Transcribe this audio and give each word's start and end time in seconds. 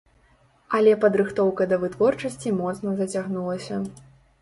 Але 0.77 0.93
падрыхтоўка 1.03 1.69
да 1.75 1.81
вытворчасці 1.85 2.57
моцна 2.65 2.99
зацягнулася. 3.03 3.83